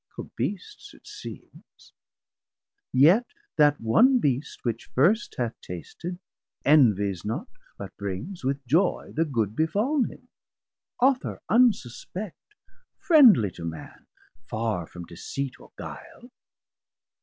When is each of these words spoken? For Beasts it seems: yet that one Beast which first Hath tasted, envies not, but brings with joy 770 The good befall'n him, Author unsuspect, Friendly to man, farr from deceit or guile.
For 0.15 0.25
Beasts 0.35 0.95
it 0.95 1.05
seems: 1.05 1.93
yet 2.91 3.27
that 3.57 3.79
one 3.79 4.17
Beast 4.19 4.65
which 4.65 4.89
first 4.95 5.35
Hath 5.37 5.53
tasted, 5.61 6.17
envies 6.65 7.23
not, 7.23 7.47
but 7.77 7.95
brings 7.97 8.43
with 8.43 8.65
joy 8.65 9.13
770 9.13 9.13
The 9.21 9.31
good 9.31 9.55
befall'n 9.55 10.05
him, 10.09 10.27
Author 11.03 11.39
unsuspect, 11.51 12.55
Friendly 12.97 13.51
to 13.51 13.63
man, 13.63 14.07
farr 14.49 14.87
from 14.87 15.05
deceit 15.05 15.59
or 15.59 15.71
guile. 15.77 16.31